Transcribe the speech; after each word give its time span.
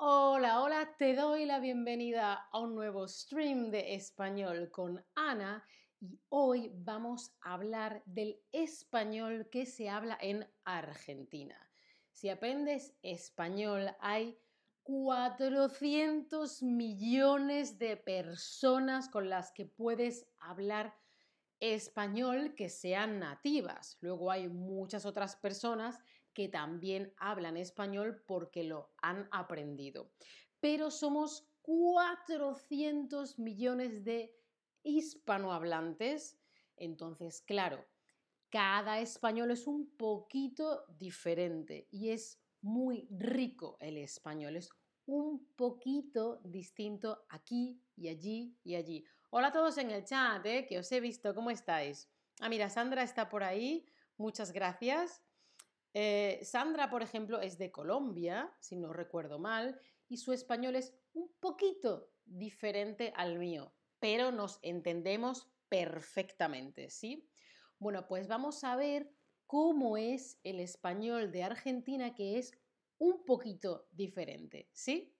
Hola, 0.00 0.62
hola, 0.62 0.94
te 0.96 1.16
doy 1.16 1.44
la 1.44 1.58
bienvenida 1.58 2.46
a 2.52 2.60
un 2.60 2.76
nuevo 2.76 3.08
stream 3.08 3.72
de 3.72 3.96
español 3.96 4.70
con 4.70 5.04
Ana 5.16 5.66
y 5.98 6.20
hoy 6.28 6.70
vamos 6.72 7.34
a 7.40 7.54
hablar 7.54 8.04
del 8.06 8.40
español 8.52 9.48
que 9.50 9.66
se 9.66 9.88
habla 9.88 10.16
en 10.20 10.48
Argentina. 10.62 11.58
Si 12.12 12.28
aprendes 12.28 12.94
español 13.02 13.90
hay 13.98 14.38
400 14.84 16.62
millones 16.62 17.76
de 17.80 17.96
personas 17.96 19.08
con 19.08 19.28
las 19.28 19.50
que 19.50 19.66
puedes 19.66 20.28
hablar 20.38 20.94
español 21.60 22.54
que 22.54 22.68
sean 22.68 23.18
nativas. 23.18 23.98
Luego 24.00 24.30
hay 24.30 24.48
muchas 24.48 25.06
otras 25.06 25.36
personas 25.36 26.02
que 26.32 26.48
también 26.48 27.12
hablan 27.16 27.56
español 27.56 28.22
porque 28.26 28.64
lo 28.64 28.92
han 29.02 29.28
aprendido. 29.32 30.12
Pero 30.60 30.90
somos 30.90 31.48
400 31.62 33.38
millones 33.38 34.04
de 34.04 34.34
hispanohablantes. 34.82 36.38
Entonces, 36.76 37.42
claro, 37.42 37.84
cada 38.50 39.00
español 39.00 39.50
es 39.50 39.66
un 39.66 39.90
poquito 39.96 40.84
diferente 40.98 41.88
y 41.90 42.10
es 42.10 42.40
muy 42.62 43.06
rico 43.10 43.76
el 43.80 43.96
español. 43.98 44.56
Es 44.56 44.70
un 45.06 45.46
poquito 45.56 46.40
distinto 46.44 47.24
aquí 47.28 47.82
y 47.96 48.08
allí 48.08 48.56
y 48.62 48.74
allí. 48.74 49.04
Hola 49.30 49.48
a 49.48 49.52
todos 49.52 49.76
en 49.76 49.90
el 49.90 50.06
chat, 50.06 50.44
¿eh? 50.46 50.64
que 50.66 50.78
os 50.78 50.90
he 50.90 51.00
visto. 51.00 51.34
¿Cómo 51.34 51.50
estáis? 51.50 52.10
Ah, 52.40 52.48
mira, 52.48 52.70
Sandra 52.70 53.02
está 53.02 53.28
por 53.28 53.42
ahí. 53.42 53.84
Muchas 54.16 54.52
gracias. 54.52 55.22
Eh, 55.92 56.40
Sandra, 56.42 56.88
por 56.88 57.02
ejemplo, 57.02 57.38
es 57.42 57.58
de 57.58 57.70
Colombia, 57.70 58.56
si 58.58 58.76
no 58.76 58.90
recuerdo 58.94 59.38
mal, 59.38 59.78
y 60.08 60.16
su 60.16 60.32
español 60.32 60.76
es 60.76 60.94
un 61.12 61.30
poquito 61.40 62.10
diferente 62.24 63.12
al 63.16 63.38
mío, 63.38 63.74
pero 63.98 64.32
nos 64.32 64.60
entendemos 64.62 65.52
perfectamente, 65.68 66.88
¿sí? 66.88 67.28
Bueno, 67.78 68.08
pues 68.08 68.28
vamos 68.28 68.64
a 68.64 68.76
ver 68.76 69.12
cómo 69.44 69.98
es 69.98 70.40
el 70.42 70.58
español 70.58 71.32
de 71.32 71.42
Argentina, 71.42 72.14
que 72.14 72.38
es 72.38 72.58
un 72.96 73.26
poquito 73.26 73.88
diferente, 73.92 74.70
¿sí? 74.72 75.17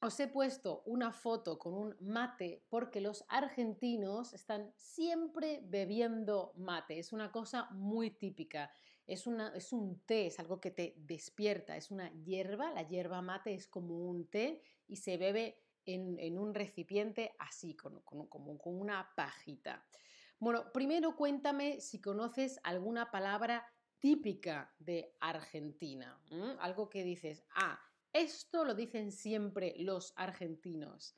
Os 0.00 0.20
he 0.20 0.28
puesto 0.28 0.82
una 0.86 1.10
foto 1.10 1.58
con 1.58 1.74
un 1.74 1.96
mate 2.00 2.62
porque 2.68 3.00
los 3.00 3.24
argentinos 3.28 4.32
están 4.32 4.72
siempre 4.76 5.60
bebiendo 5.64 6.52
mate. 6.56 7.00
Es 7.00 7.12
una 7.12 7.32
cosa 7.32 7.68
muy 7.72 8.10
típica. 8.10 8.70
Es, 9.08 9.26
es 9.54 9.72
un 9.72 10.00
té, 10.06 10.26
es 10.26 10.38
algo 10.38 10.60
que 10.60 10.70
te 10.70 10.94
despierta. 10.98 11.76
Es 11.76 11.90
una 11.90 12.12
hierba. 12.12 12.70
La 12.70 12.82
hierba 12.82 13.22
mate 13.22 13.54
es 13.54 13.66
como 13.66 14.08
un 14.08 14.30
té 14.30 14.62
y 14.86 14.96
se 14.96 15.16
bebe 15.16 15.64
en, 15.84 16.38
un 16.38 16.54
recipiente 16.54 17.34
así, 17.40 17.74
con, 17.74 18.00
como 18.02 18.58
con 18.58 18.80
una 18.80 19.10
pajita. 19.16 19.84
Bueno, 20.38 20.70
primero 20.72 21.16
cuéntame 21.16 21.80
si 21.80 22.00
conoces 22.00 22.60
alguna 22.62 23.10
palabra 23.10 23.66
típica 23.98 24.72
de 24.78 25.16
Argentina. 25.18 26.20
Algo 26.60 26.88
que 26.88 27.02
dices, 27.02 27.44
ah, 27.56 27.80
esto 28.18 28.64
lo 28.64 28.74
dicen 28.74 29.12
siempre 29.12 29.74
los 29.78 30.12
argentinos. 30.16 31.16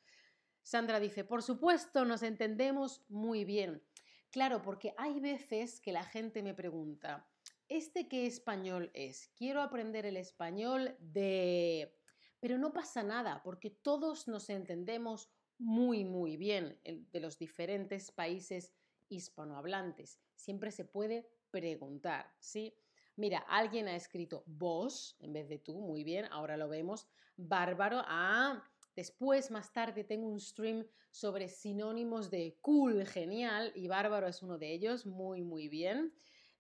Sandra 0.63 1.01
dice, 1.01 1.25
por 1.25 1.43
supuesto, 1.43 2.05
nos 2.05 2.23
entendemos 2.23 3.05
muy 3.09 3.45
bien. 3.45 3.83
Claro, 4.31 4.63
porque 4.63 4.95
hay 4.97 5.19
veces 5.19 5.81
que 5.81 5.93
la 5.93 6.05
gente 6.05 6.43
me 6.43 6.55
pregunta, 6.55 7.29
¿este 7.69 8.09
qué 8.09 8.27
español 8.27 8.91
es? 8.95 9.29
Quiero 9.37 9.61
aprender 9.63 10.07
el 10.07 10.17
español 10.17 10.97
de... 11.01 11.97
Pero 12.39 12.57
no 12.57 12.73
pasa 12.73 13.03
nada, 13.03 13.43
porque 13.43 13.71
todos 13.71 14.29
nos 14.29 14.49
entendemos 14.49 15.31
muy, 15.59 16.05
muy 16.05 16.37
bien 16.37 16.79
de 16.85 17.21
los 17.21 17.39
diferentes 17.39 18.11
países 18.13 18.73
hispanohablantes. 19.09 20.21
Siempre 20.35 20.71
se 20.71 20.85
puede 20.85 21.29
preguntar, 21.51 22.33
¿sí? 22.39 22.75
Mira, 23.21 23.41
alguien 23.49 23.87
ha 23.87 23.95
escrito 23.95 24.45
vos 24.47 25.15
en 25.21 25.35
vez 25.35 25.47
de 25.47 25.59
tú, 25.59 25.79
muy 25.79 26.05
bien, 26.05 26.25
ahora 26.31 26.57
lo 26.57 26.71
vemos. 26.71 27.07
Bárbaro, 27.37 28.01
ah, 28.07 28.65
después 28.97 29.51
más 29.51 29.75
tarde 29.75 30.05
tengo 30.05 30.27
un 30.27 30.41
stream 30.41 30.87
sobre 31.11 31.51
sinónimos 31.51 32.31
de 32.31 32.57
cool, 32.63 33.05
genial, 33.07 33.73
y 33.75 33.89
bárbaro 33.89 34.27
es 34.27 34.43
uno 34.43 34.57
de 34.57 34.73
ellos, 34.73 35.05
muy, 35.05 35.43
muy 35.43 35.69
bien. 35.69 36.15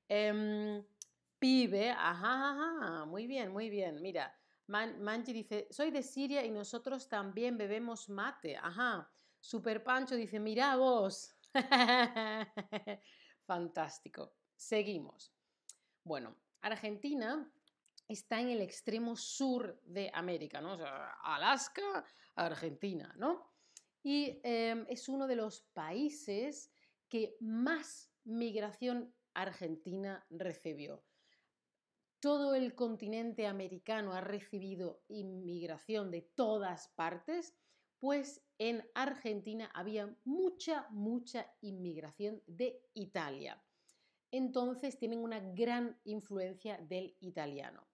Em, 0.06 0.84
pibe, 1.38 1.92
ajá, 1.92 2.50
ajá, 2.50 3.06
muy 3.06 3.26
bien, 3.26 3.52
muy 3.52 3.70
bien. 3.70 4.02
Mira, 4.02 4.38
Manchi 4.66 5.32
dice, 5.32 5.66
soy 5.70 5.90
de 5.90 6.02
Siria 6.02 6.44
y 6.44 6.50
nosotros 6.50 7.08
también 7.08 7.56
bebemos 7.56 8.10
mate, 8.10 8.58
ajá. 8.58 9.10
Super 9.40 9.82
Pancho 9.82 10.14
dice, 10.14 10.38
mira 10.38 10.76
vos. 10.76 11.34
Fantástico. 13.46 14.34
Seguimos. 14.54 15.32
Bueno, 16.04 16.36
Argentina 16.62 17.50
está 18.08 18.40
en 18.40 18.50
el 18.50 18.60
extremo 18.60 19.16
sur 19.16 19.80
de 19.84 20.10
América, 20.12 20.60
¿no? 20.60 20.76
Alaska, 21.22 22.04
Argentina, 22.34 23.14
¿no? 23.16 23.50
Y 24.02 24.40
em, 24.42 24.84
es 24.88 25.08
uno 25.08 25.26
de 25.26 25.36
los 25.36 25.62
países 25.72 26.72
que 27.08 27.36
más 27.40 28.10
migración 28.24 29.14
argentina 29.34 30.26
recibió. 30.30 31.04
Todo 32.18 32.54
el 32.54 32.74
continente 32.74 33.46
americano 33.46 34.12
ha 34.12 34.20
recibido 34.20 35.02
inmigración 35.08 36.10
de 36.10 36.22
todas 36.22 36.88
partes, 36.88 37.54
pues 37.98 38.42
en 38.58 38.82
Argentina 38.94 39.70
había 39.72 40.14
mucha, 40.24 40.86
mucha 40.90 41.50
inmigración 41.60 42.42
de 42.46 42.82
Italia 42.94 43.62
entonces 44.30 44.98
tienen 44.98 45.20
una 45.20 45.40
gran 45.40 46.00
influencia 46.04 46.78
del 46.78 47.16
italiano. 47.20 47.86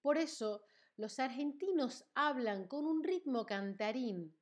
Por 0.00 0.18
eso, 0.18 0.62
los 0.96 1.18
argentinos 1.18 2.04
hablan 2.14 2.66
con 2.66 2.86
un 2.86 3.02
ritmo 3.02 3.46
cantarín 3.46 4.36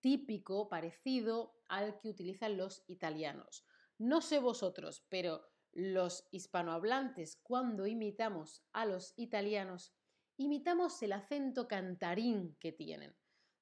típico, 0.00 0.68
parecido 0.68 1.60
al 1.68 1.98
que 1.98 2.08
utilizan 2.08 2.56
los 2.56 2.84
italianos. 2.86 3.64
No 3.98 4.20
sé 4.20 4.38
vosotros, 4.38 5.04
pero 5.08 5.44
los 5.72 6.26
hispanohablantes, 6.30 7.36
cuando 7.42 7.86
imitamos 7.86 8.64
a 8.72 8.86
los 8.86 9.12
italianos, 9.16 9.92
imitamos 10.36 11.02
el 11.02 11.12
acento 11.12 11.68
cantarín 11.68 12.56
que 12.60 12.72
tienen. 12.72 13.14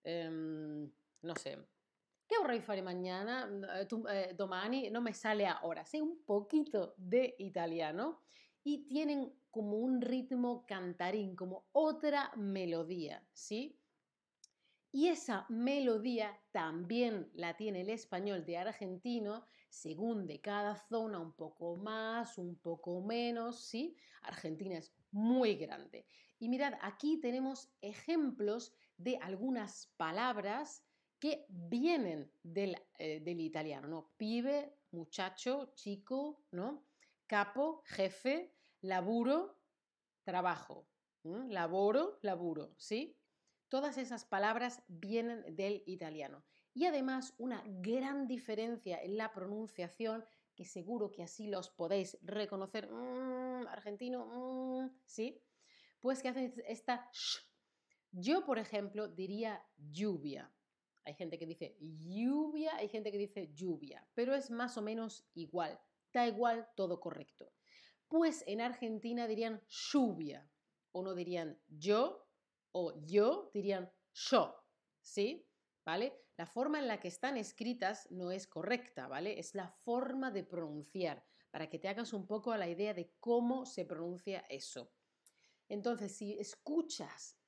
Em, 0.05 0.93
no 1.23 1.35
sé, 1.37 1.59
¿Qué 2.27 2.39
vorrei 2.39 2.61
fare 2.61 2.83
mañana? 2.83 3.49
Eh, 3.81 3.87
eh, 4.11 4.35
domani 4.35 4.91
no 4.91 5.01
me 5.01 5.13
sale 5.13 5.47
ahora. 5.47 5.85
Sé 5.85 6.03
un 6.03 6.25
poquito 6.25 6.95
de 6.97 7.37
italiano 7.39 8.23
y 8.65 8.89
tienen 8.89 9.33
como 9.51 9.79
un 9.79 10.01
ritmo 10.01 10.67
cantarín, 10.67 11.37
como 11.37 11.69
otra 11.73 12.33
melodía, 12.37 13.29
¿sí? 13.33 13.81
Y 14.91 15.09
esa 15.09 15.47
melodía 15.51 16.41
también 16.53 17.31
la 17.35 17.57
tiene 17.57 17.83
el 17.83 17.91
español 17.91 18.45
de 18.45 18.57
argentino, 18.57 19.47
según 19.69 20.27
de 20.27 20.41
cada 20.41 20.75
zona, 20.75 21.21
un 21.21 21.35
poco 21.35 21.77
más, 21.77 22.39
un 22.39 22.59
poco 22.59 23.03
menos, 23.03 23.61
¿sí? 23.67 23.97
Argentina 24.23 24.79
es 24.79 24.97
muy 25.11 25.57
grande. 25.57 26.07
Y 26.39 26.49
mirad, 26.49 26.75
aquí 26.81 27.21
tenemos 27.21 27.77
ejemplos 27.83 28.75
de 28.97 29.19
algunas 29.19 29.95
palabras 29.97 30.86
que 31.19 31.47
vienen 31.49 32.31
eh, 32.45 33.21
del, 33.21 33.41
italiano, 33.41 33.89
¿no? 33.89 34.13
Pibe, 34.17 34.77
muchacho, 34.91 35.73
chico, 35.75 36.45
¿no? 36.51 36.87
Capo, 37.27 37.83
jefe, 37.87 38.55
laburo, 38.81 39.59
trabajo. 40.25 40.89
Laboro, 41.25 42.19
laburo, 42.23 42.73
¿sí? 42.77 43.19
Todas 43.69 43.99
esas 43.99 44.25
palabras 44.25 44.83
vienen 44.87 45.57
del 45.57 45.83
italiano. 45.87 46.45
Y 46.73 46.87
además 46.87 47.35
una 47.39 47.65
gran 47.67 48.29
diferencia 48.29 49.03
en 49.03 49.17
la 49.17 49.33
pronunciación, 49.33 50.25
que 50.55 50.65
seguro 50.65 51.11
que 51.11 51.25
así 51.25 51.49
los 51.49 51.71
podéis 51.71 52.17
reconocer, 52.23 52.89
mm, 52.89 53.67
argentino, 53.67 54.27
mm, 54.27 55.01
¿sí? 55.05 55.43
Pues 56.01 56.23
que 56.23 56.29
hacen 56.29 56.55
esta 56.69 57.11
sh. 57.13 57.41
Yo, 58.13 58.45
por 58.45 58.59
ejemplo, 58.59 59.09
diría 59.09 59.67
lluvia. 59.77 60.56
Hay 61.07 61.15
gente 61.15 61.39
que 61.39 61.47
dice 61.47 61.77
lluvia, 61.81 62.75
hay 62.77 62.89
gente 62.89 63.13
que 63.13 63.19
dice 63.19 63.53
lluvia, 63.55 64.07
pero 64.15 64.35
es 64.35 64.51
más 64.51 64.77
o 64.77 64.83
menos 64.83 65.25
igual. 65.35 65.81
Da 66.13 66.27
igual, 66.27 66.69
todo 66.75 66.99
correcto. 66.99 67.53
Pues 68.09 68.43
en 68.47 68.61
Argentina 68.61 69.29
dirían 69.29 69.63
lluvia, 69.69 70.51
o 70.91 71.03
no 71.03 71.15
dirían 71.15 71.61
yo, 71.69 72.29
o 72.73 72.93
yo, 73.05 73.53
dirían 73.55 73.89
yo, 74.13 74.57
¿sí? 75.01 75.49
¿Vale? 75.85 76.25
La 76.37 76.47
forma 76.47 76.81
en 76.81 76.89
la 76.89 76.99
que 76.99 77.09
están 77.09 77.37
escritas 77.37 78.11
no 78.11 78.33
es 78.33 78.49
correcta, 78.49 79.07
¿vale? 79.07 79.39
Es 79.39 79.55
la 79.55 79.69
forma 79.69 80.33
de 80.33 80.43
pronunciar, 80.43 81.25
para 81.53 81.71
que 81.71 81.79
te 81.79 81.89
hagas 81.89 82.13
un 82.13 82.27
poco 82.27 82.51
a 82.51 82.59
la 82.59 82.69
idea 82.69 82.95
de 82.95 83.15
cómo 83.21 83.65
se 83.65 83.85
pronuncia 83.85 84.41
eso. 84.49 84.93
Entonces, 85.69 86.17
si 86.17 86.37
escuchas 86.39 87.39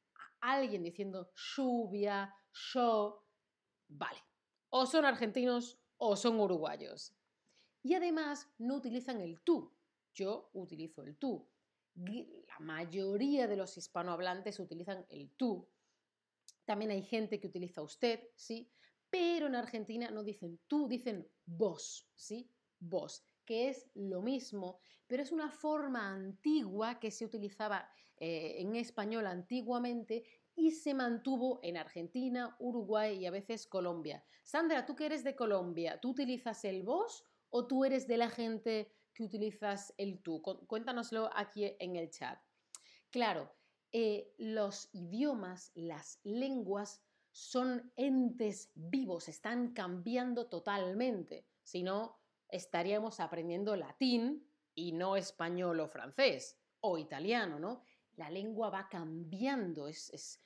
alguien 0.40 0.84
diciendo 0.84 1.32
lluvia, 1.34 2.32
yo, 2.72 3.27
vale. 3.88 4.22
O 4.70 4.86
son 4.86 5.04
argentinos 5.04 5.78
o 5.96 6.16
son 6.16 6.38
uruguayos. 6.40 7.14
Y 7.82 7.94
además 7.94 8.48
no 8.58 8.76
utilizan 8.76 9.20
el 9.20 9.40
tú. 9.40 9.74
Yo 10.14 10.50
utilizo 10.52 11.02
el 11.02 11.16
tú. 11.16 11.48
La 11.94 12.58
mayoría 12.60 13.48
de 13.48 13.56
los 13.56 13.76
hispanohablantes 13.76 14.60
utilizan 14.60 15.04
el 15.08 15.30
tú. 15.30 15.68
También 16.64 16.92
hay 16.92 17.02
gente 17.02 17.40
que 17.40 17.48
utiliza 17.48 17.82
usted, 17.82 18.20
¿sí? 18.36 18.70
Pero 19.10 19.46
en 19.46 19.56
Argentina 19.56 20.10
no 20.10 20.22
dicen 20.22 20.60
tú, 20.68 20.86
dicen 20.86 21.28
vos, 21.44 22.08
¿sí? 22.14 22.48
Vos, 22.78 23.24
que 23.44 23.70
es 23.70 23.90
lo 23.94 24.22
mismo, 24.22 24.78
pero 25.06 25.22
es 25.22 25.32
una 25.32 25.50
forma 25.50 26.12
antigua 26.12 27.00
que 27.00 27.10
se 27.10 27.24
utilizaba 27.24 27.90
eh, 28.18 28.56
en 28.58 28.76
español 28.76 29.26
antiguamente 29.26 30.24
y 30.58 30.72
se 30.72 30.92
mantuvo 30.92 31.60
en 31.62 31.76
Argentina, 31.76 32.56
Uruguay 32.58 33.18
y 33.18 33.26
a 33.26 33.30
veces 33.30 33.68
Colombia. 33.68 34.24
Sandra, 34.42 34.84
tú 34.84 34.96
que 34.96 35.06
eres 35.06 35.22
de 35.22 35.36
Colombia, 35.36 36.00
¿tú 36.00 36.10
utilizas 36.10 36.64
el 36.64 36.82
vos 36.82 37.24
o 37.48 37.68
tú 37.68 37.84
eres 37.84 38.08
de 38.08 38.16
la 38.16 38.28
gente 38.28 38.92
que 39.14 39.22
utilizas 39.22 39.94
el 39.98 40.20
tú? 40.20 40.42
Cuéntanoslo 40.42 41.30
aquí 41.32 41.76
en 41.78 41.94
el 41.94 42.10
chat. 42.10 42.40
Claro, 43.10 43.52
eh, 43.92 44.34
los 44.36 44.88
idiomas, 44.92 45.70
las 45.76 46.18
lenguas 46.24 47.02
son 47.30 47.92
entes 47.94 48.72
vivos, 48.74 49.28
están 49.28 49.72
cambiando 49.72 50.48
totalmente. 50.48 51.46
Si 51.62 51.84
no, 51.84 52.18
estaríamos 52.48 53.20
aprendiendo 53.20 53.76
latín 53.76 54.44
y 54.74 54.90
no 54.90 55.14
español 55.14 55.78
o 55.78 55.88
francés 55.88 56.58
o 56.80 56.98
italiano, 56.98 57.60
¿no? 57.60 57.82
La 58.16 58.28
lengua 58.28 58.70
va 58.70 58.88
cambiando, 58.88 59.86
es, 59.86 60.10
es 60.10 60.40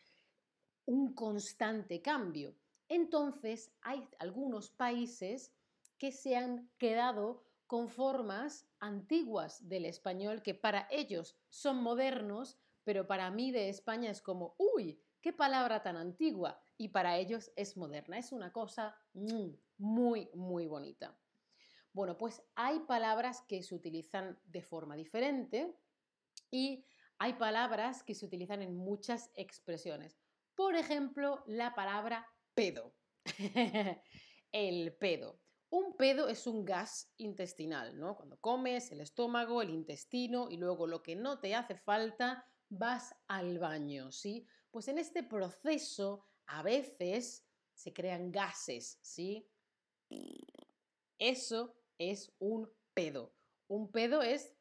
un 0.86 1.14
constante 1.14 2.02
cambio. 2.02 2.54
Entonces, 2.88 3.72
hay 3.80 4.08
algunos 4.18 4.70
países 4.70 5.54
que 5.98 6.12
se 6.12 6.36
han 6.36 6.70
quedado 6.78 7.44
con 7.66 7.88
formas 7.88 8.66
antiguas 8.80 9.66
del 9.68 9.86
español 9.86 10.42
que 10.42 10.54
para 10.54 10.86
ellos 10.90 11.36
son 11.48 11.82
modernos, 11.82 12.58
pero 12.84 13.06
para 13.06 13.30
mí 13.30 13.50
de 13.50 13.68
España 13.68 14.10
es 14.10 14.20
como, 14.20 14.54
uy, 14.58 15.00
qué 15.22 15.32
palabra 15.32 15.82
tan 15.82 15.96
antigua, 15.96 16.60
y 16.76 16.88
para 16.88 17.16
ellos 17.16 17.52
es 17.56 17.76
moderna. 17.76 18.18
Es 18.18 18.32
una 18.32 18.52
cosa 18.52 18.94
muy, 19.12 19.58
muy 19.78 20.66
bonita. 20.66 21.16
Bueno, 21.92 22.16
pues 22.16 22.42
hay 22.54 22.80
palabras 22.80 23.42
que 23.42 23.62
se 23.62 23.74
utilizan 23.74 24.38
de 24.44 24.62
forma 24.62 24.96
diferente 24.96 25.76
y 26.50 26.84
hay 27.18 27.34
palabras 27.34 28.02
que 28.02 28.14
se 28.14 28.26
utilizan 28.26 28.62
en 28.62 28.74
muchas 28.76 29.30
expresiones. 29.34 30.21
Por 30.54 30.76
ejemplo, 30.76 31.42
la 31.46 31.74
palabra 31.74 32.26
pedo. 32.54 32.94
el 34.52 34.96
pedo. 34.96 35.40
Un 35.70 35.96
pedo 35.96 36.28
es 36.28 36.46
un 36.46 36.64
gas 36.64 37.12
intestinal, 37.16 37.98
¿no? 37.98 38.14
Cuando 38.14 38.38
comes, 38.38 38.92
el 38.92 39.00
estómago, 39.00 39.62
el 39.62 39.70
intestino 39.70 40.50
y 40.50 40.58
luego 40.58 40.86
lo 40.86 41.02
que 41.02 41.16
no 41.16 41.40
te 41.40 41.54
hace 41.54 41.76
falta, 41.76 42.46
vas 42.68 43.14
al 43.26 43.58
baño, 43.58 44.12
¿sí? 44.12 44.46
Pues 44.70 44.88
en 44.88 44.98
este 44.98 45.22
proceso 45.22 46.26
a 46.46 46.62
veces 46.62 47.46
se 47.72 47.92
crean 47.94 48.30
gases, 48.30 48.98
¿sí? 49.00 49.48
Eso 51.18 51.74
es 51.98 52.34
un 52.38 52.70
pedo. 52.92 53.34
Un 53.68 53.90
pedo 53.90 54.22
es... 54.22 54.54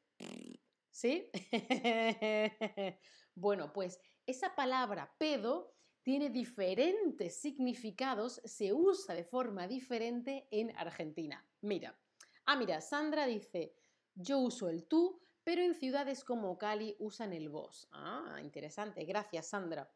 ¿Sí? 0.92 1.30
bueno, 3.36 3.74
pues 3.74 4.00
esa 4.26 4.56
palabra 4.56 5.16
pedo 5.18 5.74
tiene 6.04 6.30
diferentes 6.30 7.36
significados, 7.36 8.42
se 8.44 8.74
usa 8.74 9.14
de 9.14 9.24
forma 9.24 9.68
diferente 9.68 10.48
en 10.52 10.76
Argentina. 10.78 11.46
Mira, 11.62 11.98
ah, 12.46 12.56
mira, 12.56 12.82
Sandra 12.82 13.26
dice, 13.26 13.76
yo 14.16 14.40
uso 14.40 14.70
el 14.70 14.88
tú, 14.88 15.22
pero 15.44 15.62
en 15.62 15.76
ciudades 15.76 16.24
como 16.24 16.58
Cali 16.58 16.96
usan 17.00 17.34
el 17.34 17.50
vos. 17.50 17.88
Ah, 17.92 18.40
interesante, 18.42 19.06
gracias 19.06 19.48
Sandra. 19.50 19.92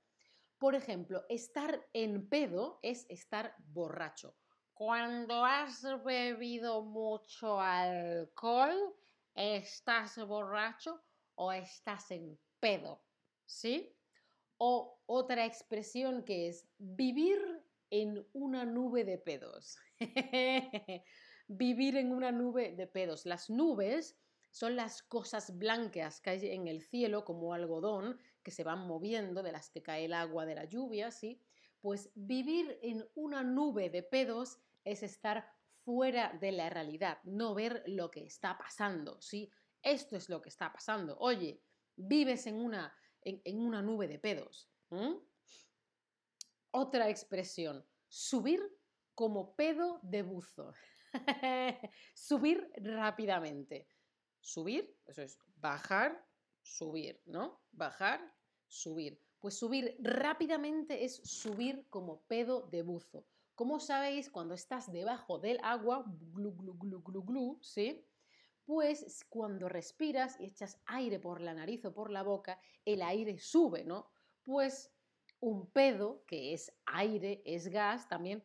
Por 0.58 0.76
ejemplo, 0.76 1.26
estar 1.30 1.88
en 1.94 2.30
pedo 2.30 2.80
es 2.82 3.06
estar 3.10 3.56
borracho. 3.58 4.38
Cuando 4.74 5.46
has 5.46 5.86
bebido 6.04 6.82
mucho 6.84 7.60
alcohol, 7.60 8.96
¿estás 9.34 10.18
borracho 10.28 11.02
o 11.36 11.52
estás 11.52 12.12
en 12.12 12.40
pedo? 12.60 13.02
¿Sí? 13.46 13.95
O 14.58 15.02
otra 15.06 15.46
expresión 15.46 16.24
que 16.24 16.48
es 16.48 16.68
vivir 16.78 17.40
en 17.90 18.28
una 18.34 18.66
nube 18.66 19.04
de 19.04 19.18
pedos. 19.18 19.78
vivir 21.48 21.98
en 21.98 22.12
una 22.12 22.32
nube 22.32 22.76
de 22.76 22.88
pedos. 22.88 23.26
Las 23.26 23.50
nubes 23.50 24.18
son 24.52 24.76
las 24.76 25.04
cosas 25.04 25.58
blancas 25.58 26.22
que 26.22 26.30
hay 26.30 26.48
en 26.48 26.68
el 26.68 26.82
cielo 26.82 27.26
como 27.26 27.54
algodón 27.54 28.18
que 28.42 28.52
se 28.52 28.64
van 28.64 28.88
moviendo, 28.88 29.44
de 29.44 29.52
las 29.52 29.70
que 29.70 29.84
cae 29.84 30.06
el 30.06 30.14
agua 30.14 30.46
de 30.46 30.56
la 30.56 30.66
lluvia, 30.66 31.12
¿sí? 31.12 31.42
Pues 31.82 32.10
vivir 32.16 32.80
en 32.82 33.06
una 33.16 33.44
nube 33.44 33.90
de 33.90 34.02
pedos 34.02 34.60
es 34.84 35.04
estar 35.04 35.52
fuera 35.84 36.38
de 36.40 36.52
la 36.52 36.70
realidad, 36.70 37.20
no 37.24 37.54
ver 37.54 37.84
lo 37.86 38.10
que 38.10 38.26
está 38.26 38.58
pasando, 38.58 39.22
¿sí? 39.22 39.52
Esto 39.82 40.16
es 40.16 40.30
lo 40.30 40.42
que 40.42 40.50
está 40.50 40.72
pasando. 40.72 41.18
Oye, 41.20 41.62
vives 41.96 42.48
en 42.48 42.56
una 42.56 42.94
en, 43.26 43.60
una 43.60 43.82
nube 43.82 44.08
de 44.08 44.20
pedos. 44.20 44.70
Otra 46.72 47.10
expresión, 47.10 47.86
subir 48.08 48.62
como 49.14 49.56
pedo 49.56 50.00
de 50.04 50.24
buzo. 50.24 50.74
subir 52.14 52.70
rápidamente. 52.78 53.88
Subir, 54.42 54.96
eso 55.08 55.22
es 55.24 55.40
bajar, 55.56 56.24
subir, 56.62 57.22
¿no? 57.26 57.62
Bajar, 57.72 58.22
subir. 58.68 59.20
Pues 59.40 59.58
subir 59.58 59.96
rápidamente 60.00 61.04
es 61.04 61.16
subir 61.18 61.88
como 61.90 62.22
pedo 62.24 62.68
de 62.68 62.84
buzo. 62.84 63.26
Como 63.56 63.80
sabéis, 63.80 64.30
cuando 64.30 64.54
estás 64.54 64.92
debajo 64.92 65.40
del 65.40 65.60
agua, 65.64 66.04
glu, 66.06 66.54
glu, 66.56 66.78
glu, 66.78 67.02
glu, 67.02 67.24
glu, 67.24 67.60
¿sí? 67.62 68.06
Pues 68.66 69.26
cuando 69.30 69.70
respiras 69.70 70.40
y 70.40 70.46
echas 70.46 70.82
aire 70.88 71.20
por 71.20 71.40
la 71.42 71.54
nariz 71.54 71.86
o 71.86 71.94
por 71.94 72.12
la 72.12 72.24
boca, 72.24 72.60
el 72.84 73.02
aire 73.02 73.38
sube, 73.40 73.84
¿no? 73.84 74.12
Pues 74.44 74.92
un 75.40 75.72
pedo, 75.72 76.24
que 76.26 76.54
es 76.54 76.74
aire, 76.86 77.42
es 77.46 77.68
gas, 77.68 78.08
también 78.10 78.44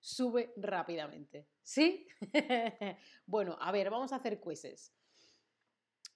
sube 0.00 0.52
rápidamente. 0.56 1.46
¿Sí? 1.62 2.06
bueno, 3.26 3.58
a 3.60 3.70
ver, 3.72 3.90
vamos 3.90 4.12
a 4.12 4.16
hacer 4.16 4.40
quizzes. 4.40 4.94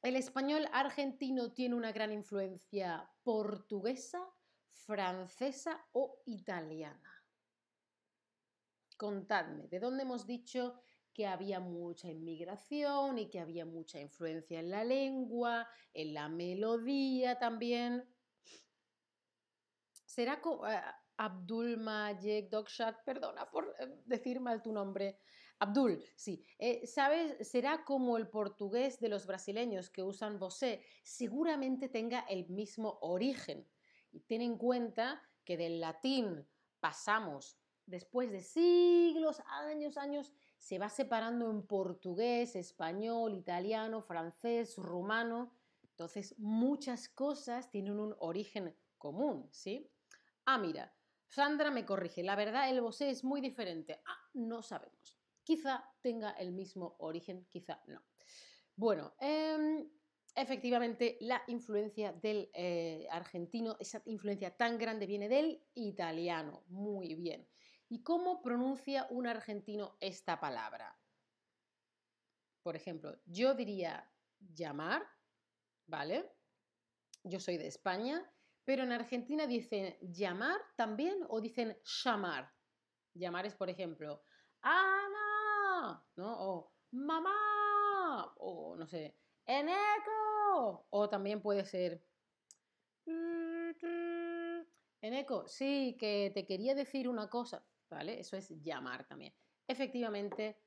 El 0.00 0.16
español 0.16 0.66
argentino 0.72 1.52
tiene 1.52 1.74
una 1.74 1.92
gran 1.92 2.10
influencia 2.10 3.08
portuguesa, 3.22 4.26
francesa 4.72 5.86
o 5.92 6.22
italiana. 6.26 7.24
Contadme, 8.96 9.68
¿de 9.68 9.78
dónde 9.78 10.02
hemos 10.02 10.26
dicho 10.26 10.80
que 11.12 11.26
había 11.26 11.60
mucha 11.60 12.08
inmigración 12.08 13.18
y 13.18 13.28
que 13.28 13.40
había 13.40 13.64
mucha 13.64 14.00
influencia 14.00 14.60
en 14.60 14.70
la 14.70 14.84
lengua, 14.84 15.68
en 15.92 16.14
la 16.14 16.28
melodía 16.28 17.38
también. 17.38 18.04
¿Será 19.90 20.40
uh, 20.44 20.62
Abdul 21.16 21.78
Majek 21.78 22.50
Dogshat? 22.50 23.04
Perdona 23.04 23.50
por 23.50 23.74
eh, 23.78 23.88
decir 24.04 24.40
mal 24.40 24.62
tu 24.62 24.72
nombre. 24.72 25.18
Abdul, 25.58 26.02
sí. 26.16 26.44
Eh, 26.58 26.86
¿Sabes? 26.86 27.48
Será 27.48 27.84
como 27.84 28.16
el 28.16 28.28
portugués 28.28 28.98
de 28.98 29.08
los 29.08 29.26
brasileños 29.26 29.90
que 29.90 30.02
usan 30.02 30.38
vosé. 30.38 30.82
Seguramente 31.02 31.88
tenga 31.88 32.20
el 32.28 32.48
mismo 32.48 32.98
origen. 33.00 33.68
Y 34.10 34.20
ten 34.20 34.42
en 34.42 34.58
cuenta 34.58 35.22
que 35.44 35.56
del 35.56 35.80
latín 35.80 36.46
pasamos 36.80 37.58
después 37.86 38.30
de 38.30 38.42
siglos, 38.42 39.40
años, 39.46 39.96
años, 39.96 40.32
se 40.62 40.78
va 40.78 40.88
separando 40.88 41.50
en 41.50 41.66
portugués, 41.66 42.54
español, 42.54 43.34
italiano, 43.34 44.00
francés, 44.00 44.76
rumano. 44.76 45.50
Entonces, 45.82 46.38
muchas 46.38 47.08
cosas 47.08 47.68
tienen 47.68 47.98
un 47.98 48.14
origen 48.20 48.72
común, 48.96 49.48
¿sí? 49.50 49.90
Ah, 50.46 50.58
mira, 50.58 50.94
Sandra 51.26 51.72
me 51.72 51.84
corrige. 51.84 52.22
La 52.22 52.36
verdad, 52.36 52.70
el 52.70 52.80
bosé 52.80 53.10
es 53.10 53.24
muy 53.24 53.40
diferente. 53.40 54.02
Ah, 54.06 54.16
no 54.34 54.62
sabemos. 54.62 55.18
Quizá 55.42 55.84
tenga 56.00 56.30
el 56.30 56.52
mismo 56.52 56.94
origen, 57.00 57.44
quizá 57.50 57.82
no. 57.88 58.00
Bueno, 58.76 59.14
em, 59.18 59.90
efectivamente, 60.32 61.18
la 61.22 61.42
influencia 61.48 62.12
del 62.12 62.50
eh, 62.54 63.08
argentino, 63.10 63.76
esa 63.80 64.00
influencia 64.04 64.56
tan 64.56 64.78
grande 64.78 65.06
viene 65.06 65.28
del 65.28 65.60
italiano. 65.74 66.62
Muy 66.68 67.16
bien. 67.16 67.48
¿Y 67.92 68.02
cómo 68.02 68.40
pronuncia 68.40 69.06
un 69.10 69.26
argentino 69.26 69.98
esta 70.00 70.40
palabra? 70.40 70.98
Por 72.62 72.74
ejemplo, 72.74 73.20
yo 73.26 73.52
diría 73.52 74.10
llamar, 74.54 75.06
¿vale? 75.86 76.32
Yo 77.22 77.38
soy 77.38 77.58
de 77.58 77.66
España, 77.66 78.26
Pero 78.64 78.84
en 78.84 78.92
Argentina 78.92 79.46
dicen 79.46 79.98
llamar 80.00 80.58
también 80.74 81.18
o 81.28 81.42
dicen 81.42 81.76
llamar. 82.02 82.50
Llamar 83.12 83.44
es, 83.44 83.54
por 83.54 83.68
ejemplo, 83.68 84.22
Ana, 84.62 86.02
¿no? 86.16 86.48
O 86.48 86.72
mamá, 86.92 88.32
o 88.38 88.74
no 88.74 88.86
sé, 88.86 89.18
Eneco. 89.44 90.86
O 90.88 91.10
también 91.10 91.42
puede 91.42 91.66
ser 91.66 92.02
Eneco, 95.02 95.48
sí, 95.48 95.96
que 95.98 96.30
te 96.32 96.46
quería 96.46 96.74
decir 96.74 97.08
una 97.08 97.28
cosa, 97.28 97.66
¿vale? 97.92 98.18
Eso 98.20 98.36
es 98.36 98.50
llamar 98.62 99.06
también. 99.06 99.34
Efectivamente, 99.66 100.58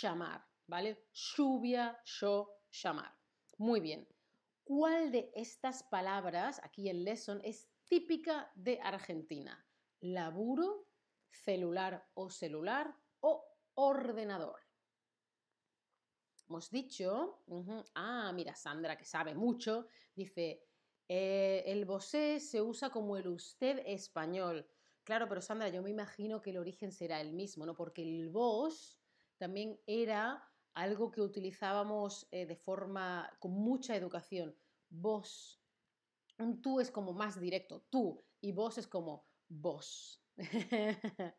llamar, 0.00 0.44
¿vale? 0.66 1.06
Lluvia, 1.12 2.00
yo, 2.04 2.60
llamar. 2.70 3.12
Muy 3.58 3.80
bien. 3.80 4.08
¿Cuál 4.64 5.10
de 5.10 5.30
estas 5.34 5.82
palabras 5.82 6.60
aquí 6.62 6.88
en 6.88 7.04
Lesson 7.04 7.40
es 7.42 7.70
típica 7.86 8.50
de 8.54 8.80
Argentina? 8.82 9.66
Laburo, 10.00 10.88
celular 11.30 12.08
o 12.14 12.30
celular 12.30 12.94
o 13.20 13.44
ordenador. 13.74 14.60
Hemos 16.48 16.70
dicho, 16.70 17.42
ah, 17.94 18.32
mira, 18.34 18.54
Sandra 18.54 18.96
que 18.96 19.04
sabe 19.04 19.34
mucho, 19.34 19.86
dice, 20.14 20.64
eh, 21.08 21.62
el 21.66 21.84
vosé 21.84 22.40
se 22.40 22.62
usa 22.62 22.90
como 22.90 23.16
el 23.16 23.28
usted 23.28 23.82
español. 23.84 24.66
Claro, 25.08 25.26
pero 25.26 25.40
Sandra, 25.40 25.70
yo 25.70 25.80
me 25.82 25.88
imagino 25.88 26.42
que 26.42 26.50
el 26.50 26.58
origen 26.58 26.92
será 26.92 27.22
el 27.22 27.32
mismo, 27.32 27.64
¿no? 27.64 27.74
Porque 27.74 28.02
el 28.02 28.28
vos 28.28 29.00
también 29.38 29.80
era 29.86 30.46
algo 30.74 31.10
que 31.10 31.22
utilizábamos 31.22 32.28
eh, 32.30 32.44
de 32.44 32.56
forma, 32.56 33.34
con 33.40 33.52
mucha 33.52 33.96
educación. 33.96 34.54
Vos. 34.90 35.64
Un 36.38 36.60
tú 36.60 36.78
es 36.78 36.90
como 36.90 37.14
más 37.14 37.40
directo, 37.40 37.86
tú, 37.88 38.22
y 38.42 38.52
vos 38.52 38.76
es 38.76 38.86
como 38.86 39.24
vos. 39.48 40.28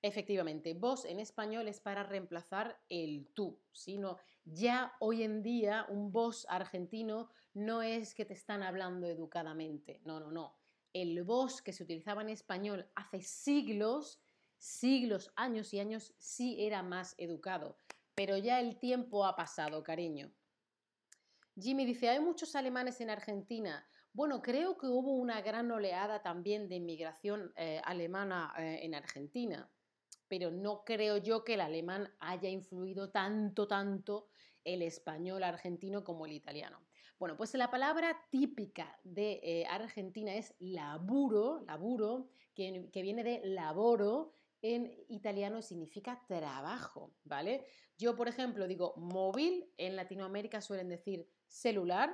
Efectivamente, 0.00 0.74
vos 0.74 1.06
en 1.06 1.18
español 1.18 1.66
es 1.66 1.80
para 1.80 2.04
reemplazar 2.04 2.84
el 2.88 3.32
tú, 3.34 3.64
sino 3.72 4.18
ya 4.44 4.94
hoy 5.00 5.24
en 5.24 5.42
día 5.42 5.86
un 5.88 6.12
vos 6.12 6.46
argentino 6.48 7.30
no 7.52 7.82
es 7.82 8.14
que 8.14 8.24
te 8.24 8.34
están 8.34 8.62
hablando 8.62 9.08
educadamente, 9.08 10.00
no, 10.04 10.20
no, 10.20 10.30
no. 10.30 10.67
El 11.02 11.22
vos 11.22 11.62
que 11.62 11.72
se 11.72 11.82
utilizaba 11.82 12.22
en 12.22 12.30
español 12.30 12.90
hace 12.94 13.22
siglos, 13.22 14.20
siglos, 14.58 15.32
años 15.36 15.72
y 15.72 15.80
años, 15.80 16.14
sí 16.18 16.56
era 16.58 16.82
más 16.82 17.14
educado, 17.18 17.76
pero 18.14 18.36
ya 18.36 18.60
el 18.60 18.78
tiempo 18.78 19.24
ha 19.24 19.36
pasado, 19.36 19.82
cariño. 19.82 20.32
Jimmy 21.60 21.84
dice, 21.86 22.08
hay 22.08 22.20
muchos 22.20 22.54
alemanes 22.54 23.00
en 23.00 23.10
Argentina. 23.10 23.88
Bueno, 24.12 24.42
creo 24.42 24.78
que 24.78 24.86
hubo 24.86 25.12
una 25.12 25.40
gran 25.42 25.70
oleada 25.70 26.22
también 26.22 26.68
de 26.68 26.76
inmigración 26.76 27.52
eh, 27.56 27.80
alemana 27.84 28.52
eh, 28.58 28.80
en 28.82 28.94
Argentina 28.94 29.70
pero 30.28 30.50
no 30.50 30.84
creo 30.84 31.16
yo 31.16 31.42
que 31.42 31.54
el 31.54 31.60
alemán 31.60 32.12
haya 32.20 32.48
influido 32.48 33.10
tanto, 33.10 33.66
tanto 33.66 34.28
el 34.62 34.82
español 34.82 35.42
argentino 35.42 36.04
como 36.04 36.26
el 36.26 36.32
italiano. 36.32 36.80
Bueno, 37.18 37.36
pues 37.36 37.52
la 37.54 37.70
palabra 37.70 38.16
típica 38.30 38.98
de 39.02 39.40
eh, 39.42 39.66
Argentina 39.66 40.34
es 40.34 40.54
laburo, 40.60 41.64
laburo, 41.66 42.28
que, 42.54 42.88
que 42.92 43.02
viene 43.02 43.24
de 43.24 43.40
laboro, 43.44 44.32
en 44.62 44.92
italiano 45.08 45.62
significa 45.62 46.24
trabajo, 46.26 47.14
¿vale? 47.24 47.64
Yo, 47.96 48.16
por 48.16 48.28
ejemplo, 48.28 48.66
digo 48.66 48.94
móvil, 48.96 49.72
en 49.76 49.96
Latinoamérica 49.96 50.60
suelen 50.60 50.88
decir 50.88 51.28
celular, 51.46 52.10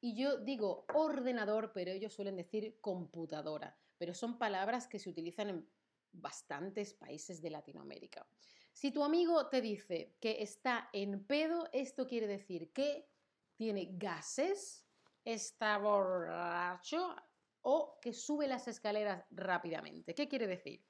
y 0.00 0.14
yo 0.14 0.38
digo 0.38 0.86
ordenador, 0.94 1.72
pero 1.72 1.90
ellos 1.90 2.14
suelen 2.14 2.36
decir 2.36 2.78
computadora. 2.80 3.78
Pero 3.98 4.14
son 4.14 4.38
palabras 4.38 4.86
que 4.86 4.98
se 4.98 5.10
utilizan 5.10 5.48
en 5.48 5.68
bastantes 6.12 6.94
países 6.94 7.42
de 7.42 7.50
Latinoamérica. 7.50 8.26
Si 8.72 8.90
tu 8.90 9.02
amigo 9.02 9.48
te 9.48 9.60
dice 9.60 10.16
que 10.20 10.42
está 10.42 10.90
en 10.92 11.24
pedo, 11.26 11.68
esto 11.72 12.06
quiere 12.06 12.26
decir 12.26 12.72
que 12.72 13.08
tiene 13.56 13.88
gases, 13.92 14.86
está 15.24 15.78
borracho 15.78 17.16
o 17.62 17.98
que 18.00 18.12
sube 18.12 18.46
las 18.46 18.68
escaleras 18.68 19.24
rápidamente. 19.30 20.14
¿Qué 20.14 20.28
quiere 20.28 20.46
decir? 20.46 20.84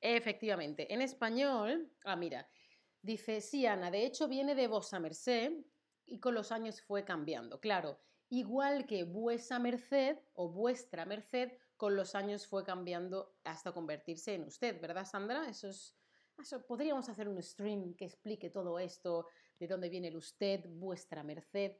Efectivamente, 0.00 0.92
en 0.92 1.00
español, 1.00 1.90
ah, 2.04 2.16
mira, 2.16 2.46
dice, 3.00 3.40
sí, 3.40 3.64
Ana, 3.64 3.90
de 3.90 4.04
hecho 4.04 4.28
viene 4.28 4.54
de 4.54 4.68
vosa 4.68 5.00
merced 5.00 5.52
y 6.04 6.20
con 6.20 6.34
los 6.34 6.52
años 6.52 6.82
fue 6.82 7.04
cambiando. 7.04 7.60
Claro, 7.60 7.98
igual 8.28 8.86
que 8.86 9.04
vuesa 9.04 9.58
merced 9.58 10.18
o 10.34 10.50
vuestra 10.50 11.06
merced 11.06 11.52
con 11.76 11.96
los 11.96 12.14
años 12.14 12.46
fue 12.46 12.64
cambiando 12.64 13.38
hasta 13.44 13.72
convertirse 13.72 14.34
en 14.34 14.44
usted, 14.44 14.80
¿verdad, 14.80 15.06
Sandra? 15.06 15.48
Eso 15.48 15.68
es, 15.68 15.96
podríamos 16.68 17.08
hacer 17.08 17.28
un 17.28 17.42
stream 17.42 17.94
que 17.94 18.04
explique 18.04 18.50
todo 18.50 18.78
esto, 18.78 19.28
de 19.64 19.72
dónde 19.72 19.88
viene 19.88 20.08
el 20.08 20.16
usted, 20.16 20.66
vuestra 20.68 21.22
merced. 21.22 21.78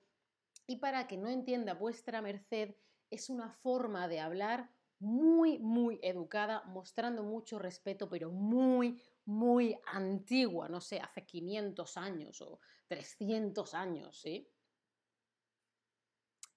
Y 0.67 0.77
para 0.77 1.07
que 1.07 1.19
no 1.19 1.29
entienda 1.29 1.75
vuestra 1.75 2.23
merced, 2.23 2.75
es 3.11 3.29
una 3.29 3.51
forma 3.51 4.09
de 4.09 4.21
hablar 4.21 4.71
muy, 4.99 5.59
muy 5.59 6.01
educada, 6.03 6.65
mostrando 6.65 7.23
mucho 7.23 7.59
respeto, 7.59 8.09
pero 8.09 8.31
muy, 8.31 8.99
muy 9.27 9.79
antigua, 9.87 10.69
no 10.69 10.81
sé, 10.81 10.99
hace 10.99 11.27
500 11.27 11.97
años 11.99 12.41
o 12.41 12.59
300 12.89 13.75
años, 13.75 14.19
¿sí? 14.19 14.51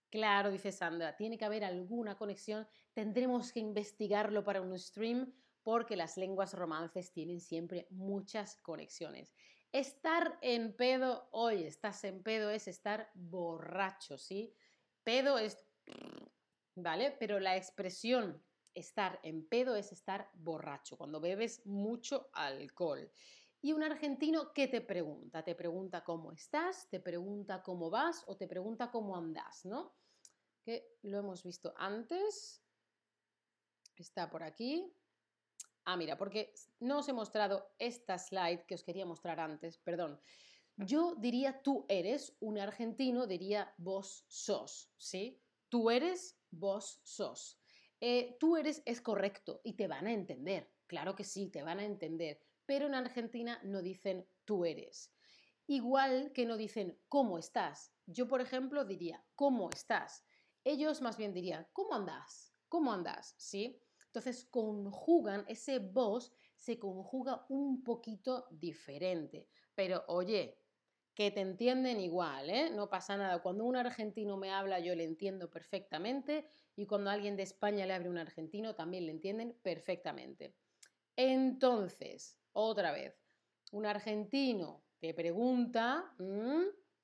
Claro, 0.10 0.50
dice 0.50 0.72
Sandra, 0.72 1.17
tiene 1.17 1.38
que 1.38 1.43
haber 1.43 1.65
alguna 1.65 2.17
conexión, 2.17 2.65
tendremos 2.93 3.51
que 3.51 3.60
investigarlo 3.60 4.46
para 4.46 4.62
un 4.62 4.79
stream 4.79 5.34
porque 5.63 5.98
las 5.98 6.15
lenguas 6.15 6.53
romances 6.53 7.12
tienen 7.12 7.41
siempre 7.41 7.88
muchas 7.89 8.55
conexiones. 8.62 9.34
Estar 9.71 10.39
en 10.41 10.75
pedo, 10.75 11.27
hoy 11.31 11.63
estás 11.63 12.03
en 12.05 12.24
pedo 12.24 12.50
es 12.50 12.67
estar 12.67 13.12
borracho, 13.13 14.17
¿sí? 14.17 14.55
Pedo 15.03 15.38
es, 15.38 15.57
¿vale? 16.75 17.15
Pero 17.19 17.39
la 17.39 17.57
expresión 17.57 18.43
estar 18.74 19.19
en 19.24 19.47
pedo 19.47 19.75
es 19.75 19.91
estar 19.91 20.29
borracho, 20.33 20.97
cuando 20.97 21.19
bebes 21.19 21.65
mucho 21.65 22.29
alcohol. 22.33 23.12
Y 23.62 23.74
un 23.74 23.83
argentino, 23.83 24.53
¿qué 24.53 24.67
te 24.67 24.81
pregunta? 24.81 25.43
Te 25.43 25.55
pregunta 25.55 26.03
cómo 26.03 26.31
estás, 26.31 26.88
te 26.89 27.00
pregunta 27.00 27.63
cómo 27.63 27.89
vas 27.89 28.24
o 28.27 28.38
te 28.38 28.47
pregunta 28.47 28.89
cómo 28.89 29.17
andas, 29.17 29.65
¿no? 29.65 29.95
Que 30.63 30.97
lo 31.01 31.17
hemos 31.17 31.43
visto 31.43 31.74
antes. 31.75 32.63
Está 33.95 34.29
por 34.29 34.43
aquí. 34.43 34.93
Ah, 35.88 35.96
mira, 35.96 36.17
porque 36.17 36.53
no 36.79 37.00
os 37.00 37.08
he 37.08 37.13
mostrado 37.13 37.72
esta 37.79 38.17
slide 38.17 38.65
que 38.67 38.75
os 38.75 38.84
quería 38.84 39.06
mostrar 39.06 39.39
antes, 39.39 39.77
perdón. 39.77 40.20
Yo 40.75 41.15
diría 41.15 41.62
tú 41.63 41.86
eres, 41.88 42.36
un 42.39 42.60
argentino 42.60 43.25
diría 43.25 43.74
vos 43.77 44.25
sos, 44.27 44.91
¿sí? 44.98 45.41
Tú 45.70 45.89
eres, 45.89 46.38
vos 46.51 47.00
sos. 47.03 47.58
Eh, 48.01 48.36
tú 48.39 48.58
eres 48.58 48.84
es 48.86 49.01
correcto 49.01 49.62
y 49.63 49.74
te 49.74 49.88
van 49.88 50.08
a 50.08 50.13
entender, 50.13 50.74
claro 50.86 51.15
que 51.15 51.24
sí, 51.24 51.50
te 51.50 51.63
van 51.63 51.79
a 51.79 51.86
entender 51.86 52.41
pero 52.67 52.86
en 52.86 52.94
Argentina 52.94 53.60
no 53.63 53.82
dicen 53.82 54.29
tú 54.46 54.65
eres. 54.65 55.15
Igual 55.65 56.32
que 56.34 56.46
no 56.46 56.58
dicen 56.58 57.00
cómo 57.08 57.39
estás. 57.39 57.94
Yo, 58.06 58.27
por 58.27 58.41
ejemplo, 58.41 58.86
diría 58.86 59.25
cómo 59.36 59.70
estás. 59.72 60.24
Ellos 60.63 61.01
más 61.01 61.17
bien 61.17 61.34
dirían 61.34 61.67
cómo 61.74 61.96
andas, 61.96 62.53
cómo 62.67 62.91
andas, 62.91 63.34
¿sí? 63.38 63.82
Entonces 64.17 64.45
conjugan, 64.45 65.45
ese 65.47 65.77
vos 65.77 66.33
se 66.55 66.79
conjuga 66.79 67.45
un 67.50 67.83
poquito 67.83 68.47
diferente. 68.50 69.47
Pero 69.75 70.05
oye, 70.07 70.57
que 71.13 71.29
te 71.29 71.41
entienden 71.41 72.00
igual, 72.00 72.50
¿eh? 72.50 72.71
No 72.71 72.89
pasa 72.89 73.15
nada. 73.15 73.43
Cuando 73.43 73.63
un 73.65 73.75
argentino 73.75 74.36
me 74.36 74.50
habla, 74.50 74.79
yo 74.79 74.95
le 74.95 75.03
entiendo 75.03 75.51
perfectamente. 75.51 76.47
Y 76.75 76.88
cuando 76.88 77.12
alguien 77.12 77.36
de 77.36 77.43
España 77.43 77.86
le 77.86 77.93
abre 77.93 78.09
un 78.09 78.17
argentino, 78.17 78.74
también 78.74 79.05
le 79.05 79.12
entienden 79.12 79.59
perfectamente. 79.62 80.57
Entonces, 81.15 82.41
otra 82.53 82.91
vez, 82.91 83.24
un 83.71 83.86
argentino 83.86 84.88
te 84.97 85.13
pregunta, 85.13 86.15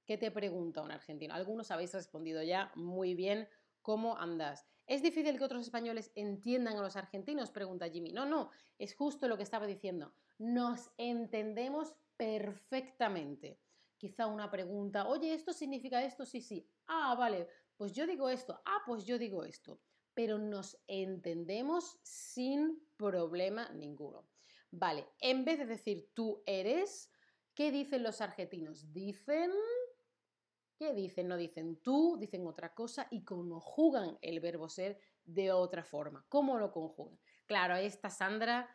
¿qué 0.07 0.17
te 0.17 0.31
pregunta 0.31 0.81
un 0.81 0.89
argentino? 0.89 1.35
Algunos 1.35 1.69
habéis 1.69 1.93
respondido 1.93 2.41
ya 2.41 2.71
muy 2.73 3.13
bien 3.13 3.49
cómo 3.83 4.17
andas. 4.17 4.72
¿Es 4.85 5.01
difícil 5.01 5.37
que 5.37 5.43
otros 5.43 5.61
españoles 5.61 6.11
entiendan 6.15 6.77
a 6.77 6.81
los 6.81 6.95
argentinos? 6.95 7.51
Pregunta 7.51 7.89
Jimmy. 7.89 8.11
No, 8.11 8.25
no, 8.25 8.51
es 8.77 8.95
justo 8.95 9.27
lo 9.27 9.37
que 9.37 9.43
estaba 9.43 9.65
diciendo. 9.65 10.13
Nos 10.37 10.91
entendemos 10.97 11.95
perfectamente. 12.17 13.59
Quizá 13.97 14.27
una 14.27 14.51
pregunta, 14.51 15.07
oye, 15.07 15.33
¿esto 15.33 15.53
significa 15.53 16.03
esto? 16.03 16.25
Sí, 16.25 16.41
sí. 16.41 16.69
Ah, 16.87 17.15
vale, 17.17 17.47
pues 17.77 17.93
yo 17.93 18.05
digo 18.05 18.29
esto. 18.29 18.61
Ah, 18.65 18.81
pues 18.85 19.05
yo 19.05 19.17
digo 19.17 19.45
esto. 19.45 19.79
Pero 20.13 20.37
nos 20.37 20.77
entendemos 20.87 21.99
sin 22.03 22.85
problema 22.97 23.69
ninguno. 23.69 24.27
Vale, 24.69 25.07
en 25.21 25.45
vez 25.45 25.59
de 25.59 25.65
decir 25.65 26.09
tú 26.13 26.43
eres, 26.45 27.09
¿qué 27.53 27.71
dicen 27.71 28.03
los 28.03 28.19
argentinos? 28.19 28.91
Dicen... 28.91 29.51
¿Qué 30.83 30.93
dicen? 30.93 31.29
No 31.29 31.37
dicen 31.37 31.77
tú, 31.77 32.17
dicen 32.19 32.45
otra 32.45 32.75
cosa 32.75 33.07
y 33.09 33.23
conjugan 33.23 34.17
el 34.21 34.41
verbo 34.41 34.67
ser 34.67 34.99
de 35.23 35.49
otra 35.49 35.81
forma. 35.81 36.25
¿Cómo 36.27 36.57
lo 36.57 36.73
conjugan? 36.73 37.17
Claro, 37.45 37.75
ahí 37.75 37.85
está 37.85 38.09
Sandra 38.09 38.69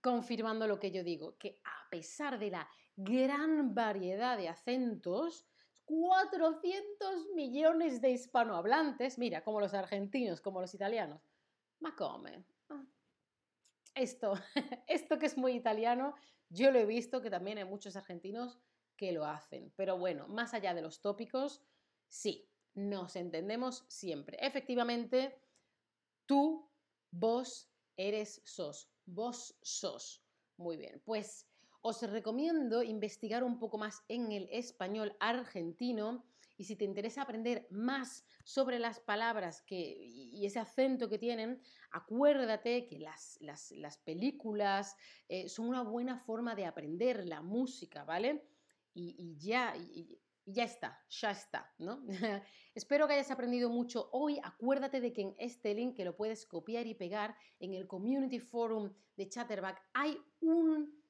confirmando 0.00 0.66
lo 0.66 0.80
que 0.80 0.90
yo 0.90 1.04
digo, 1.04 1.36
que 1.36 1.60
a 1.62 1.90
pesar 1.90 2.38
de 2.38 2.52
la 2.52 2.66
gran 2.96 3.74
variedad 3.74 4.38
de 4.38 4.48
acentos, 4.48 5.46
400 5.84 7.26
millones 7.34 8.00
de 8.00 8.12
hispanohablantes, 8.12 9.18
mira, 9.18 9.44
como 9.44 9.60
los 9.60 9.74
argentinos, 9.74 10.40
como 10.40 10.62
los 10.62 10.72
italianos, 10.72 11.20
ma 11.80 11.94
come. 11.96 12.46
Ah. 12.70 12.82
Esto, 13.94 14.32
esto 14.88 15.18
que 15.18 15.26
es 15.26 15.36
muy 15.36 15.52
italiano, 15.52 16.14
yo 16.48 16.70
lo 16.70 16.78
he 16.78 16.86
visto 16.86 17.20
que 17.20 17.28
también 17.28 17.58
hay 17.58 17.64
muchos 17.66 17.94
argentinos 17.94 18.58
que 19.00 19.12
lo 19.12 19.24
hacen. 19.24 19.72
Pero 19.76 19.96
bueno, 19.96 20.28
más 20.28 20.52
allá 20.52 20.74
de 20.74 20.82
los 20.82 21.00
tópicos, 21.00 21.62
sí, 22.06 22.46
nos 22.74 23.16
entendemos 23.16 23.86
siempre. 23.88 24.36
Efectivamente, 24.42 25.40
tú, 26.26 26.70
vos, 27.10 27.70
eres, 27.96 28.42
sos. 28.44 28.90
Vos 29.06 29.56
sos. 29.62 30.22
Muy 30.58 30.76
bien, 30.76 31.00
pues 31.06 31.46
os 31.80 32.02
recomiendo 32.02 32.82
investigar 32.82 33.42
un 33.42 33.58
poco 33.58 33.78
más 33.78 34.04
en 34.08 34.32
el 34.32 34.46
español 34.52 35.16
argentino 35.18 36.22
y 36.58 36.64
si 36.64 36.76
te 36.76 36.84
interesa 36.84 37.22
aprender 37.22 37.66
más 37.70 38.22
sobre 38.44 38.78
las 38.78 39.00
palabras 39.00 39.62
que, 39.62 39.78
y 39.78 40.44
ese 40.44 40.58
acento 40.58 41.08
que 41.08 41.18
tienen, 41.18 41.62
acuérdate 41.90 42.86
que 42.86 42.98
las, 42.98 43.38
las, 43.40 43.96
películas 44.04 44.94
eh, 45.26 45.48
son 45.48 45.68
una 45.68 45.80
buena 45.80 46.18
forma 46.18 46.54
de 46.54 46.66
aprender 46.66 47.24
la 47.24 47.40
música, 47.40 48.04
¿vale? 48.04 48.49
Y, 49.00 49.36
ya, 49.38 49.74
ya 50.44 50.64
está, 50.64 51.02
ya 51.08 51.30
está, 51.30 51.72
¿no? 51.78 52.04
Espero 52.74 53.06
que 53.06 53.14
hayas 53.14 53.30
aprendido 53.30 53.70
mucho 53.70 54.10
hoy. 54.12 54.38
Acuérdate 54.42 55.00
de 55.00 55.12
que 55.12 55.22
en 55.22 55.34
este 55.38 55.74
link 55.74 55.96
que 55.96 56.04
lo 56.04 56.16
puedes 56.16 56.46
copiar 56.46 56.86
y 56.86 56.94
pegar 56.94 57.34
en 57.58 57.74
el 57.74 57.86
Community 57.86 58.38
Forum 58.38 58.92
de 59.16 59.28
Chatterback 59.28 59.82
hay 59.94 60.18
un 60.40 61.00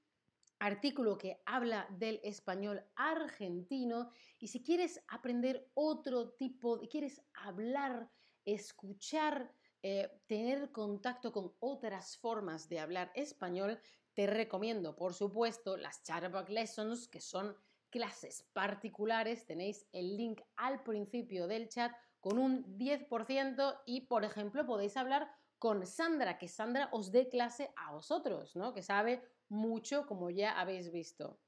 artículo 0.60 1.16
que 1.16 1.42
habla 1.46 1.88
del 1.90 2.20
español 2.22 2.84
argentino 2.94 4.10
y 4.38 4.48
si 4.48 4.62
quieres 4.62 5.02
aprender 5.08 5.70
otro 5.74 6.30
tipo, 6.34 6.80
quieres 6.88 7.22
hablar, 7.32 8.10
escuchar, 8.44 9.52
eh, 9.82 10.20
tener 10.26 10.70
contacto 10.70 11.32
con 11.32 11.54
otras 11.60 12.18
formas 12.18 12.68
de 12.68 12.78
hablar 12.78 13.10
español, 13.14 13.80
te 14.14 14.26
recomiendo, 14.26 14.94
por 14.94 15.14
supuesto, 15.14 15.76
las 15.76 16.02
Chatterback 16.02 16.50
Lessons, 16.50 17.08
que 17.08 17.20
son 17.20 17.56
clases 17.90 18.46
particulares. 18.52 19.46
Tenéis 19.46 19.86
el 19.92 20.16
link 20.16 20.40
al 20.56 20.82
principio 20.82 21.46
del 21.46 21.68
chat 21.68 21.92
con 22.20 22.38
un 22.38 22.64
10% 22.78 23.82
y, 23.86 24.02
por 24.02 24.24
ejemplo, 24.24 24.66
podéis 24.66 24.96
hablar 24.96 25.30
con 25.58 25.86
Sandra, 25.86 26.38
que 26.38 26.48
Sandra 26.48 26.88
os 26.92 27.12
dé 27.12 27.28
clase 27.28 27.70
a 27.76 27.92
vosotros, 27.92 28.56
¿no? 28.56 28.72
Que 28.72 28.82
sabe 28.82 29.22
mucho, 29.48 30.06
como 30.06 30.30
ya 30.30 30.58
habéis 30.58 30.90
visto. 30.90 31.38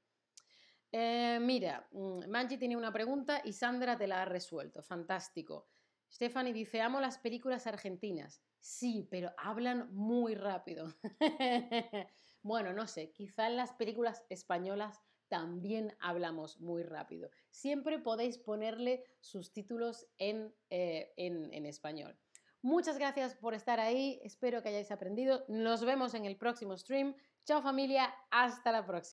Eh, 0.91 1.39
mira, 1.41 1.87
mm, 1.91 2.29
Manji 2.29 2.57
tiene 2.57 2.77
una 2.77 2.93
pregunta 2.93 3.41
y 3.43 3.53
Sandra 3.53 3.97
te 3.97 4.05
la 4.05 4.21
ha 4.21 4.25
resuelto. 4.25 4.83
Fantástico. 4.83 5.67
Stephanie 6.11 6.53
dice, 6.53 6.81
amo 6.81 7.01
las 7.01 7.17
películas 7.17 7.65
argentinas. 7.65 8.43
Sí, 8.59 9.07
pero 9.09 9.33
hablan 9.37 9.91
muy 9.95 10.35
rápido. 10.35 10.93
bueno, 12.43 12.71
no 12.71 12.87
sé, 12.87 13.11
quizá 13.11 13.47
en 13.47 13.57
las 13.57 13.73
películas 13.73 14.23
españolas 14.29 15.01
también 15.33 15.97
hablamos 15.99 16.61
muy 16.61 16.83
rápido. 16.83 17.31
Siempre 17.49 17.97
podéis 17.97 18.37
ponerle 18.37 19.03
sus 19.19 19.51
títulos 19.51 20.05
en, 20.19 20.53
eh, 20.69 21.11
en, 21.17 21.51
en 21.51 21.65
español. 21.65 22.15
Muchas 22.61 22.99
gracias 22.99 23.33
por 23.33 23.55
estar 23.55 23.79
ahí, 23.79 24.19
espero 24.21 24.61
que 24.61 24.69
hayáis 24.69 24.91
aprendido. 24.91 25.43
Nos 25.47 25.83
vemos 25.83 26.13
en 26.13 26.25
el 26.25 26.37
próximo 26.37 26.77
stream. 26.77 27.15
Chao 27.45 27.63
familia, 27.63 28.13
hasta 28.29 28.71
la 28.71 28.85
próxima. 28.85 29.11